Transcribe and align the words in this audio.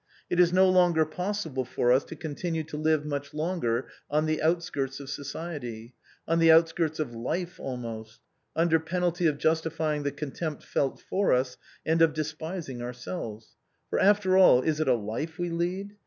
It 0.31 0.39
is 0.39 0.51
no 0.51 0.67
longer 0.67 1.05
possible 1.05 1.63
for 1.63 1.91
us 1.91 2.03
to 2.05 2.15
continue 2.15 2.63
to 2.63 2.75
live 2.75 3.05
much 3.05 3.35
longer 3.35 3.87
on 4.09 4.25
the 4.25 4.41
outskirts 4.41 4.99
of 4.99 5.11
society— 5.11 5.93
on 6.27 6.39
the 6.39 6.51
outskirts 6.51 6.99
of 6.99 7.13
life 7.13 7.59
almost— 7.59 8.19
under 8.55 8.79
penalty 8.79 9.27
of 9.27 9.37
justifying 9.37 10.01
the 10.01 10.11
contempt 10.11 10.63
felt 10.63 10.99
for 10.99 11.33
us, 11.33 11.55
and 11.85 12.01
of 12.01 12.13
despising 12.15 12.81
our 12.81 12.93
selves. 12.93 13.49
For, 13.91 13.99
after 13.99 14.37
all, 14.37 14.63
is 14.63 14.79
it 14.79 14.87
a 14.87 14.95
life 14.95 15.37
we 15.37 15.51
lead 15.51 15.95